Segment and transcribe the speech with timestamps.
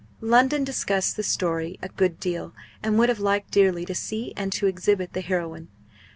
[0.19, 4.51] London discussed the story a good deal; and would have liked dearly to see and
[4.53, 5.67] to exhibit the heroine.